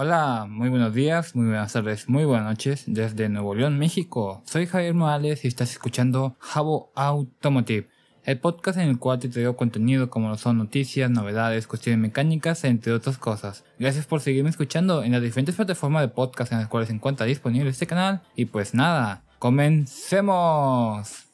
[0.00, 4.44] Hola, muy buenos días, muy buenas tardes, muy buenas noches desde Nuevo León, México.
[4.46, 7.88] Soy Javier Morales y estás escuchando Jabo Automotive,
[8.22, 12.92] el podcast en el cual te traigo contenido como son noticias, novedades, cuestiones mecánicas, entre
[12.92, 13.64] otras cosas.
[13.80, 17.26] Gracias por seguirme escuchando en las diferentes plataformas de podcast en las cuales se encuentra
[17.26, 18.22] disponible este canal.
[18.36, 21.26] Y pues nada, comencemos.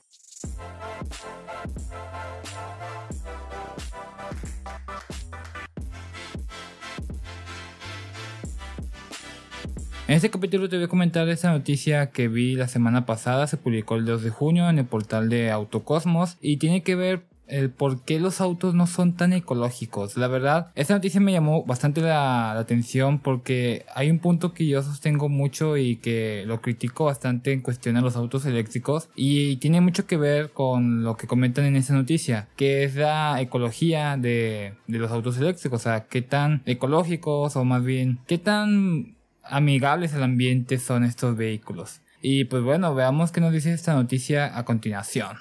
[10.07, 13.57] En este capítulo te voy a comentar esta noticia que vi la semana pasada, se
[13.57, 17.71] publicó el 2 de junio en el portal de Autocosmos y tiene que ver el
[17.71, 20.18] por qué los autos no son tan ecológicos.
[20.18, 24.82] La verdad, esta noticia me llamó bastante la, atención porque hay un punto que yo
[24.82, 29.81] sostengo mucho y que lo critico bastante en cuestión a los autos eléctricos y tiene
[29.81, 34.75] mucho que ver con lo que comentan en esta noticia, que es la ecología de
[34.86, 39.15] los autos eléctricos, o sea, qué tan ecológicos o más bien qué tan
[39.47, 42.00] amigables al ambiente son estos vehículos.
[42.20, 45.37] Y pues bueno, veamos qué nos dice esta noticia a continuación.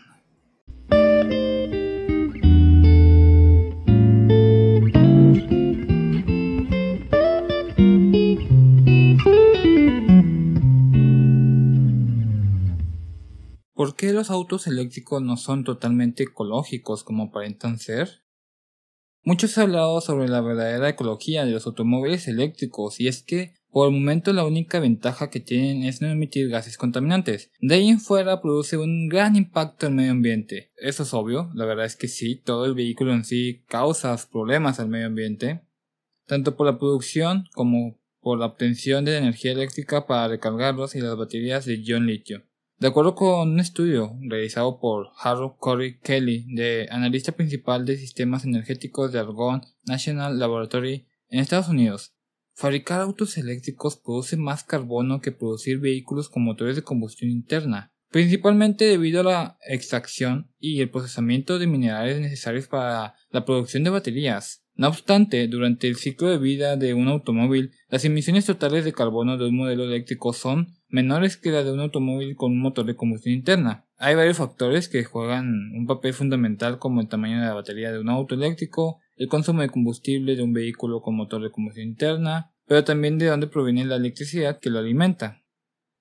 [13.73, 18.23] ¿Por qué los autos eléctricos no son totalmente ecológicos como aparentan ser?
[19.23, 23.87] Muchos han hablado sobre la verdadera ecología de los automóviles eléctricos y es que por
[23.87, 27.51] el momento la única ventaja que tienen es no emitir gases contaminantes.
[27.59, 30.71] De ahí en fuera produce un gran impacto al medio ambiente.
[30.77, 34.79] Eso es obvio, la verdad es que sí, todo el vehículo en sí causa problemas
[34.79, 35.61] al medio ambiente,
[36.27, 41.17] tanto por la producción como por la obtención de energía eléctrica para recargarlos y las
[41.17, 42.43] baterías de ion litio.
[42.77, 48.45] De acuerdo con un estudio realizado por Harold Corey Kelly, de analista principal de sistemas
[48.45, 52.13] energéticos de Argonne National Laboratory en Estados Unidos,
[52.55, 58.85] Fabricar autos eléctricos produce más carbono que producir vehículos con motores de combustión interna, principalmente
[58.85, 64.63] debido a la extracción y el procesamiento de minerales necesarios para la producción de baterías.
[64.75, 69.37] No obstante, durante el ciclo de vida de un automóvil, las emisiones totales de carbono
[69.37, 72.95] de un modelo eléctrico son menores que las de un automóvil con un motor de
[72.95, 73.85] combustión interna.
[73.97, 77.99] Hay varios factores que juegan un papel fundamental como el tamaño de la batería de
[77.99, 82.53] un auto eléctrico, el consumo de combustible de un vehículo con motor de combustión interna,
[82.65, 85.43] pero también de dónde proviene la electricidad que lo alimenta.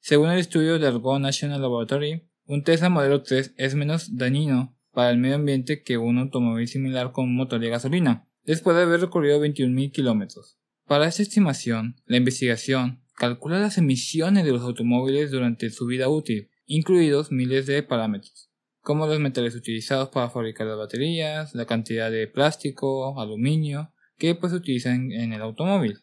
[0.01, 5.11] Según el estudio de Argonne National Laboratory, un Tesla Modelo 3 es menos dañino para
[5.11, 9.45] el medio ambiente que un automóvil similar con motor de gasolina, después de haber recorrido
[9.45, 10.59] 21.000 kilómetros.
[10.87, 16.51] Para esta estimación, la investigación calcula las emisiones de los automóviles durante su vida útil,
[16.67, 18.52] incluidos miles de parámetros
[18.83, 24.53] como los metales utilizados para fabricar las baterías, la cantidad de plástico, aluminio que pues
[24.53, 26.01] utilizan en el automóvil.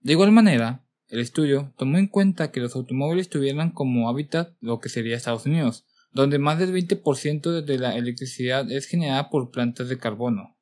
[0.00, 4.80] De igual manera, el estudio tomó en cuenta que los automóviles tuvieran como hábitat lo
[4.80, 9.88] que sería Estados Unidos, donde más del 20% de la electricidad es generada por plantas
[9.88, 10.56] de carbono.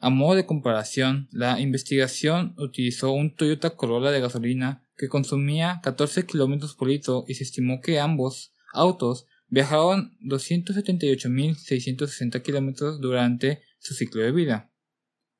[0.00, 6.26] A modo de comparación, la investigación utilizó un Toyota Corolla de gasolina que consumía 14
[6.26, 14.22] km por litro y se estimó que ambos autos viajaban 278.660 kilómetros durante su ciclo
[14.22, 14.70] de vida.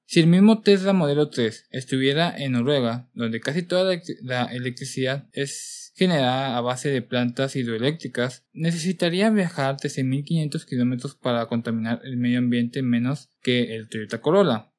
[0.06, 5.92] Si el mismo Tesla Modelo 3 estuviera en Noruega, donde casi toda la electricidad es
[5.96, 12.82] generada a base de plantas hidroeléctricas, necesitaría viajar 13.500 kilómetros para contaminar el medio ambiente
[12.82, 14.72] menos que el Toyota Corolla.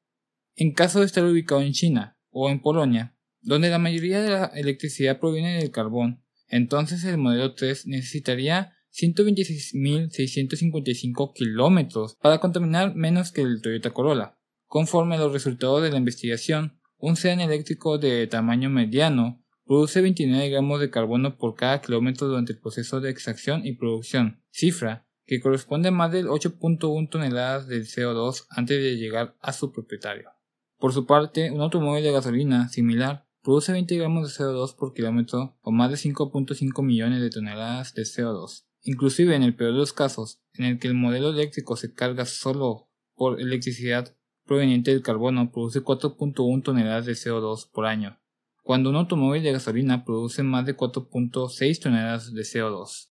[0.55, 4.45] En caso de estar ubicado en China o en Polonia, donde la mayoría de la
[4.45, 13.41] electricidad proviene del carbón, entonces el modelo 3 necesitaría 126.655 kilómetros para contaminar menos que
[13.41, 14.39] el Toyota Corolla.
[14.67, 20.49] Conforme a los resultados de la investigación, un sedán eléctrico de tamaño mediano produce 29
[20.49, 25.41] gramos de carbono por cada kilómetro durante el proceso de extracción y producción, cifra que
[25.41, 30.29] corresponde a más de 8.1 toneladas de CO2 antes de llegar a su propietario.
[30.77, 35.57] Por su parte, un automóvil de gasolina similar produce 20 gramos de CO2 por kilómetro
[35.61, 38.65] o más de 5.5 millones de toneladas de CO2.
[38.87, 42.25] Inclusive en el peor de los casos, en el que el modelo eléctrico se carga
[42.25, 44.15] solo por electricidad
[44.45, 48.19] proveniente del carbono, produce 4.1 toneladas de CO2 por año,
[48.61, 53.09] cuando un automóvil de gasolina produce más de 4.6 toneladas de CO2.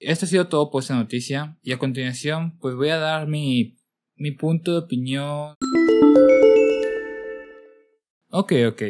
[0.00, 3.78] Esto ha sido todo por esta noticia y a continuación pues voy a dar mi,
[4.16, 5.54] mi punto de opinión.
[8.30, 8.82] Ok, ok.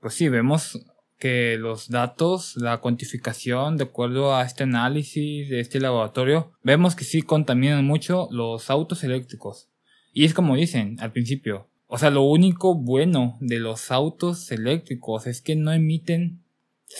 [0.00, 0.84] Pues sí, vemos
[1.18, 7.04] que los datos, la cuantificación, de acuerdo a este análisis de este laboratorio, vemos que
[7.04, 9.68] sí contaminan mucho los autos eléctricos.
[10.12, 15.26] Y es como dicen al principio, o sea, lo único bueno de los autos eléctricos
[15.26, 16.44] es que no emiten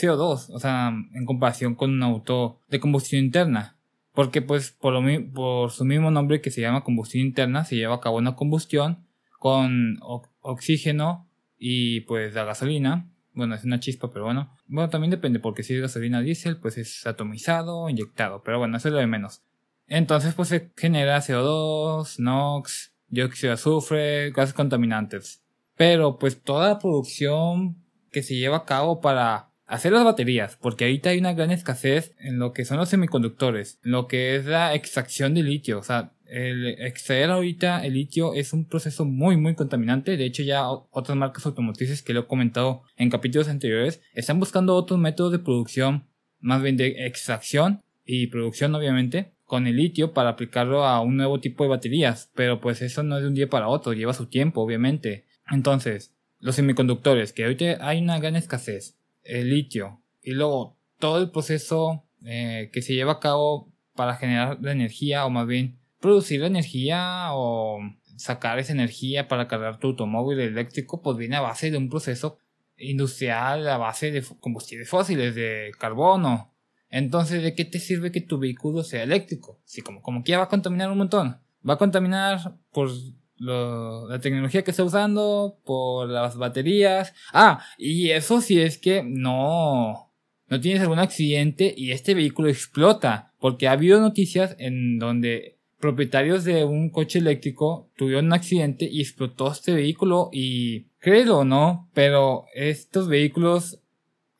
[0.01, 3.77] CO2, o sea, en comparación con un auto de combustión interna.
[4.13, 7.97] Porque pues por, lo, por su mismo nombre que se llama combustión interna, se lleva
[7.97, 9.07] a cabo una combustión
[9.39, 9.99] con
[10.41, 11.29] oxígeno
[11.59, 13.09] y pues la gasolina.
[13.39, 14.53] Bueno, es una chispa, pero bueno.
[14.67, 18.43] Bueno, también depende, porque si es gasolina diésel, pues es atomizado inyectado.
[18.43, 19.43] Pero bueno, eso es lo de menos.
[19.87, 25.45] Entonces, pues se genera CO2, NOx, dióxido de azufre, gases contaminantes.
[25.77, 27.77] Pero pues toda la producción
[28.11, 32.15] que se lleva a cabo para hacer las baterías, porque ahorita hay una gran escasez
[32.19, 35.83] en lo que son los semiconductores, en lo que es la extracción de litio, o
[35.83, 40.69] sea, el extraer ahorita el litio es un proceso muy muy contaminante, de hecho ya
[40.69, 45.39] otras marcas automotrices que lo he comentado en capítulos anteriores están buscando otros métodos de
[45.39, 46.07] producción,
[46.41, 51.41] más bien de extracción y producción obviamente, con el litio para aplicarlo a un nuevo
[51.41, 54.27] tipo de baterías, pero pues eso no es de un día para otro, lleva su
[54.27, 55.25] tiempo, obviamente.
[55.51, 58.98] Entonces, los semiconductores, que ahorita hay una gran escasez,
[59.29, 64.59] el litio, y luego todo el proceso eh, que se lleva a cabo para generar
[64.61, 67.79] la energía, o más bien producir la energía o
[68.17, 72.39] sacar esa energía para cargar tu automóvil eléctrico, pues viene a base de un proceso
[72.77, 76.53] industrial a base de combustibles fósiles, de carbono,
[76.91, 79.61] entonces, ¿de qué te sirve que tu vehículo sea eléctrico?
[79.65, 81.39] Si como, como que ya va a contaminar un montón.
[81.69, 82.91] Va a contaminar por
[83.39, 87.15] la tecnología que está usando, por las baterías.
[87.33, 90.13] Ah, y eso si es que no,
[90.49, 93.33] no tienes algún accidente y este vehículo explota.
[93.39, 99.01] Porque ha habido noticias en donde propietarios de un coche eléctrico tuvieron un accidente y
[99.01, 103.81] explotó este vehículo y créelo o no, pero estos vehículos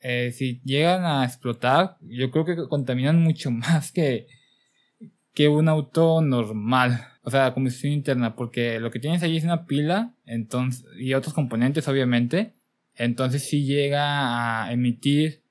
[0.01, 4.27] eh, si llegan a explotar, yo creo que contaminan mucho más que,
[5.39, 7.07] que un auto normal.
[7.23, 11.33] O sea, combustión interna, porque lo que tienes ahí es una pila entonces, y otros
[11.33, 12.55] componentes, obviamente.
[12.93, 15.45] Entonces sí llega a emitir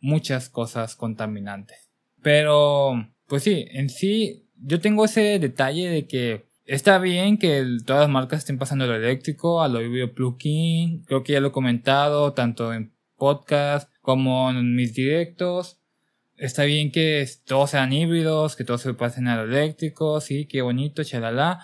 [0.00, 1.90] muchas cosas contaminantes.
[2.22, 8.00] Pero, pues sí, en sí, yo tengo ese detalle de que está bien que todas
[8.00, 11.04] las marcas estén pasando lo eléctrico, a lo híbrido plug-in.
[11.04, 15.83] Creo que ya lo he comentado, tanto en podcast como en mis directos.
[16.36, 21.04] Está bien que todos sean híbridos, que todos se pasen a eléctrico, sí, qué bonito,
[21.04, 21.60] chalala.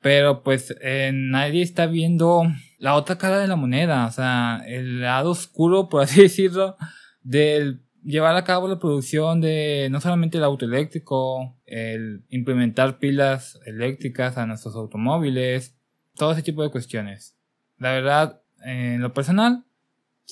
[0.00, 2.42] Pero pues eh, nadie está viendo
[2.78, 6.76] la otra cara de la moneda, o sea, el lado oscuro, por así decirlo,
[7.22, 13.58] del llevar a cabo la producción de no solamente el auto eléctrico, el implementar pilas
[13.64, 15.76] eléctricas a nuestros automóviles,
[16.16, 17.36] todo ese tipo de cuestiones.
[17.78, 19.64] La verdad, en lo personal,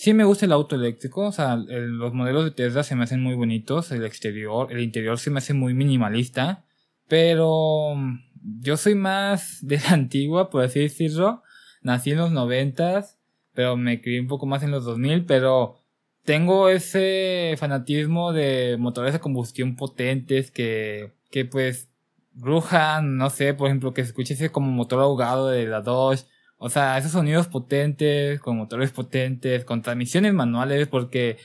[0.00, 3.22] Sí me gusta el auto eléctrico, o sea, los modelos de Tesla se me hacen
[3.22, 6.64] muy bonitos, el exterior, el interior se me hace muy minimalista,
[7.06, 8.18] pero mm,
[8.62, 11.42] yo soy más de la antigua, por así decirlo.
[11.82, 13.18] Nací en los noventas,
[13.52, 15.76] pero me crié un poco más en los 2000, pero
[16.24, 21.90] tengo ese fanatismo de motores de combustión potentes que, que pues
[22.32, 26.24] brujan, no sé, por ejemplo, que se escuche ese como motor ahogado de la Dodge
[26.62, 31.38] o sea, esos sonidos potentes, con motores potentes, con transmisiones manuales, porque...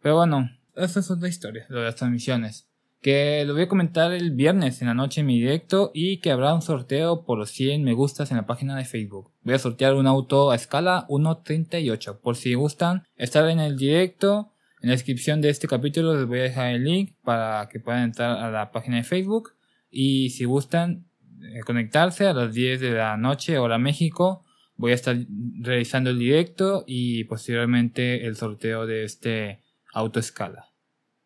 [0.00, 2.68] Pero bueno, esa es otra historia, lo de las transmisiones.
[3.02, 6.30] Que lo voy a comentar el viernes en la noche en mi directo y que
[6.30, 9.32] habrá un sorteo por los 100 me gustas en la página de Facebook.
[9.42, 12.20] Voy a sortear un auto a escala 1.38.
[12.20, 14.52] Por si gustan estar en el directo,
[14.82, 18.04] en la descripción de este capítulo les voy a dejar el link para que puedan
[18.04, 19.54] entrar a la página de Facebook.
[19.90, 21.06] Y si gustan
[21.42, 24.44] eh, conectarse a las 10 de la noche hora México
[24.80, 25.16] voy a estar
[25.60, 30.70] realizando el directo y posteriormente el sorteo de este autoescala.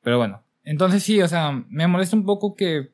[0.02, 2.92] Pero bueno, entonces sí, o sea, me molesta un poco que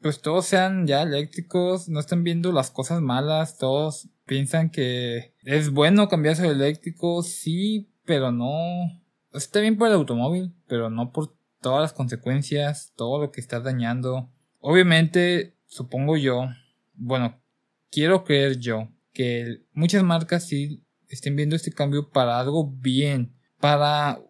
[0.00, 5.72] pues todos sean ya eléctricos, no están viendo las cosas malas, todos piensan que es
[5.72, 8.54] bueno cambiarse de eléctrico, sí, pero no.
[9.32, 13.58] Está bien por el automóvil, pero no por todas las consecuencias, todo lo que está
[13.58, 14.30] dañando.
[14.60, 16.44] Obviamente, supongo yo,
[16.94, 17.40] bueno,
[17.90, 18.88] quiero creer yo
[19.18, 24.20] que muchas marcas sí estén viendo este cambio para algo bien, para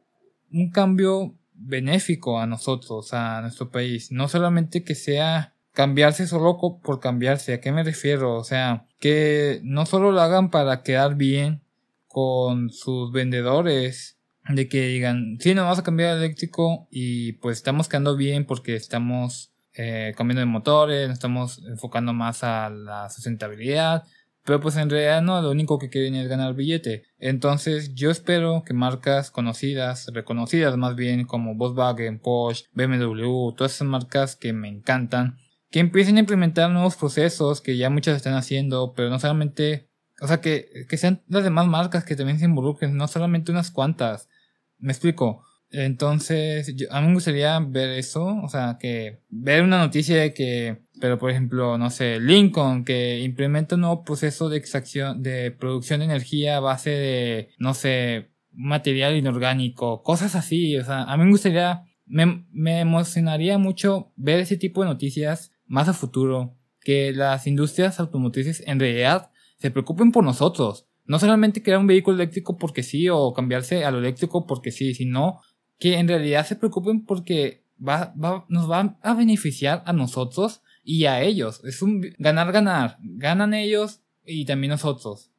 [0.51, 4.11] un cambio benéfico a nosotros, a nuestro país.
[4.11, 7.53] No solamente que sea cambiarse solo por cambiarse.
[7.53, 8.35] ¿A qué me refiero?
[8.37, 11.61] O sea, que no solo lo hagan para quedar bien
[12.07, 14.17] con sus vendedores,
[14.49, 18.75] de que digan, sí, nos vamos a cambiar eléctrico y pues estamos quedando bien porque
[18.75, 24.05] estamos eh, cambiando de motores, nos estamos enfocando más a la sustentabilidad,
[24.49, 27.03] pero pues en realidad no, lo único que quieren es ganar billete.
[27.19, 33.87] Entonces yo espero que marcas conocidas, reconocidas más bien como Volkswagen, Porsche, BMW, todas esas
[33.87, 35.37] marcas que me encantan,
[35.71, 39.91] que empiecen a implementar nuevos procesos que ya muchas están haciendo, pero no solamente
[40.23, 43.71] o sea, que, que sean las demás marcas que también se involucren, no solamente unas
[43.71, 44.31] cuantas.
[44.79, 45.45] Me explico.
[45.71, 50.83] Entonces, a mí me gustaría ver eso, o sea, que ver una noticia de que,
[51.01, 56.01] pero por ejemplo, no sé, Lincoln, que implementa un nuevo proceso de extracción, de producción
[56.01, 61.25] de energía a base de, no sé, material inorgánico, cosas así, o sea, a mí
[61.25, 67.13] me gustaría, me, me emocionaría mucho ver ese tipo de noticias más a futuro, que
[67.13, 70.87] las industrias automotrices en realidad se preocupen por nosotros.
[71.05, 74.95] No solamente crear un vehículo eléctrico porque sí o cambiarse a lo eléctrico porque sí,
[74.95, 75.41] sino
[75.79, 81.05] que en realidad se preocupen porque va, va, nos va a beneficiar a nosotros y
[81.05, 81.61] a ellos.
[81.65, 82.97] Es un ganar, ganar.
[83.03, 85.31] Ganan ellos y también nosotros.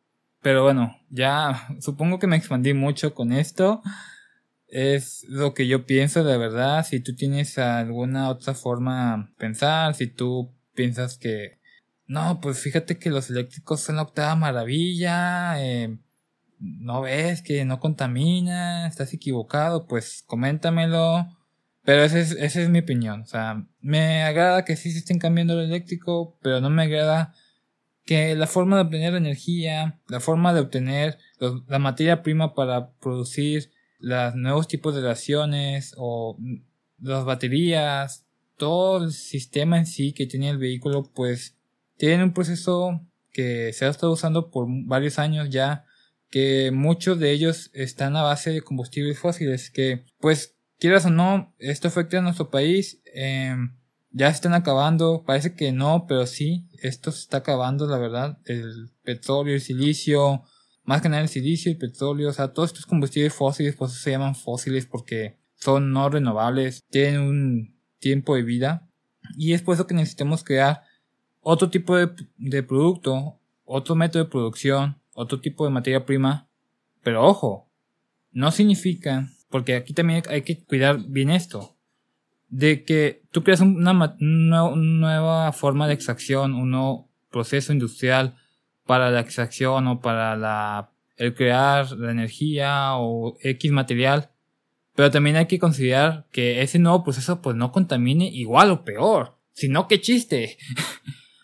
[0.43, 3.81] Pero bueno, ya supongo que me expandí mucho con esto.
[4.67, 6.85] Es lo que yo pienso de verdad.
[6.85, 11.57] Si tú tienes alguna otra forma de pensar, si tú piensas que
[12.05, 15.59] no, pues fíjate que los eléctricos son la octava maravilla.
[15.63, 15.97] Eh,
[16.59, 21.25] no ves que no contamina, estás equivocado, pues coméntamelo.
[21.89, 23.21] Pero esa es, esa es mi opinión.
[23.21, 27.33] O sea, me agrada que sí se estén cambiando el eléctrico, pero no me agrada
[28.05, 31.17] que la forma de obtener energía, la forma de obtener
[31.67, 36.37] la materia prima para producir los nuevos tipos de relaciones o
[37.01, 38.23] las baterías,
[38.55, 41.57] todo el sistema en sí que tiene el vehículo, pues
[41.97, 43.01] tiene un proceso
[43.33, 45.85] que se ha estado usando por varios años ya
[46.29, 51.53] que muchos de ellos están a base de combustibles fósiles, que pues quieras o no,
[51.59, 53.75] esto afecta a nuestro país, em,
[54.11, 58.39] ya se están acabando, parece que no, pero sí, esto se está acabando, la verdad,
[58.45, 60.43] el petróleo, el silicio,
[60.83, 64.11] más que nada el silicio, el petróleo, o sea, todos estos combustibles fósiles, pues se
[64.11, 68.89] llaman fósiles porque son no renovables, tienen un tiempo de vida,
[69.37, 70.81] y es por eso que necesitamos crear
[71.41, 73.39] otro tipo de producto,
[73.71, 76.49] otro método de producción, otro tipo de materia prima.
[77.03, 77.69] Pero ojo,
[78.31, 81.75] no significa, porque aquí también hay que cuidar bien esto,
[82.49, 88.35] de que tú creas una, nueva forma de extracción, un nuevo proceso industrial
[88.85, 94.31] para la extracción o para la, el crear la energía o X material.
[94.95, 99.37] Pero también hay que considerar que ese nuevo proceso pues no contamine igual o peor.
[99.53, 100.57] Sino que chiste.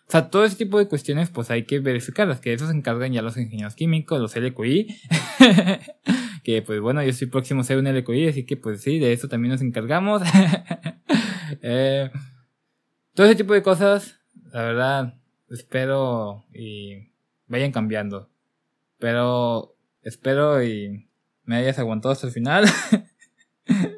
[0.08, 3.12] O sea, todo ese tipo de cuestiones, pues hay que verificarlas, que eso se encargan
[3.12, 4.96] ya los ingenieros químicos, los LQI.
[6.46, 9.12] que pues bueno, yo estoy próximo a ser un LQI, así que pues sí, de
[9.12, 10.22] eso también nos encargamos.
[11.62, 12.12] eh,
[13.16, 14.20] todo ese tipo de cosas,
[14.54, 15.16] la verdad,
[15.50, 17.10] espero y
[17.48, 18.30] vayan cambiando.
[19.00, 21.10] Pero espero y
[21.44, 22.66] me hayas aguantado hasta el final.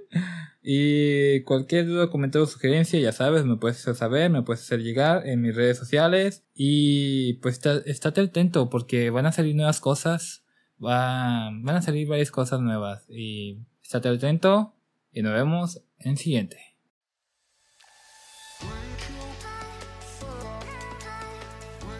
[0.69, 4.83] Y cualquier duda, comentario o sugerencia, ya sabes, me puedes hacer saber, me puedes hacer
[4.83, 6.43] llegar en mis redes sociales.
[6.53, 10.43] Y pues estate atento porque van a salir nuevas cosas.
[10.79, 13.05] Van a salir varias cosas nuevas.
[13.09, 14.73] Y estate atento
[15.11, 16.67] y nos vemos en el siguiente.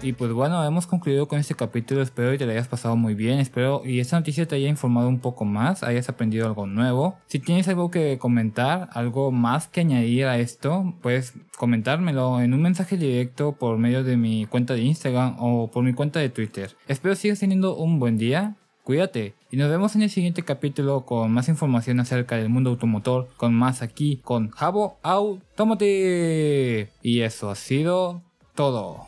[0.04, 2.02] Y pues bueno, hemos concluido con este capítulo.
[2.02, 3.40] Espero que te lo hayas pasado muy bien.
[3.40, 7.18] Espero y esta noticia te haya informado un poco más, hayas aprendido algo nuevo.
[7.26, 12.62] Si tienes algo que comentar, algo más que añadir a esto, puedes comentármelo en un
[12.62, 16.76] mensaje directo por medio de mi cuenta de Instagram o por mi cuenta de Twitter.
[16.88, 18.56] Espero sigas teniendo un buen día.
[18.88, 23.28] Cuídate y nos vemos en el siguiente capítulo con más información acerca del mundo automotor,
[23.36, 26.88] con más aquí con Jabo Automotive.
[27.02, 28.22] Y eso ha sido
[28.56, 29.06] todo.